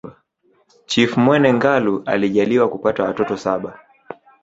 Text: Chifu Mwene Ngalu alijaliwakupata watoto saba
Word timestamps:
Chifu 0.85 1.19
Mwene 1.19 1.53
Ngalu 1.53 2.03
alijaliwakupata 2.05 3.03
watoto 3.03 3.37
saba 3.37 3.79